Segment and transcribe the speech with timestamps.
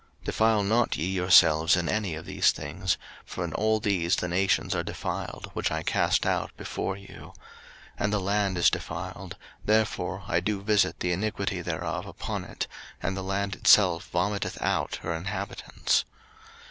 [0.21, 4.27] 03:018:024 Defile not ye yourselves in any of these things: for in all these the
[4.27, 7.35] nations are defiled which I cast out before you: 03:018:025
[7.99, 12.65] And the land is defiled: therefore I do visit the iniquity thereof upon it,
[12.99, 16.03] and the land itself vomiteth out her inhabitants.